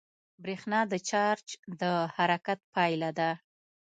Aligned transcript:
برېښنا 0.43 0.79
د 0.91 0.93
چارج 1.09 1.47
د 1.81 1.83
حرکت 2.15 2.59
پایله 2.73 3.09
ده. 3.19 3.29